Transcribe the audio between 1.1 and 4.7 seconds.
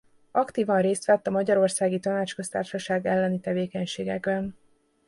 a Magyarországi Tanácsköztársaság elleni tevékenységekben.